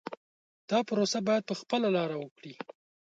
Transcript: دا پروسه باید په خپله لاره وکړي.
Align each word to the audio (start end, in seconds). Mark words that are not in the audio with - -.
دا 0.69 0.79
پروسه 0.87 1.19
باید 1.27 1.43
په 1.49 1.55
خپله 1.61 1.87
لاره 1.95 2.15
وکړي. 2.19 2.53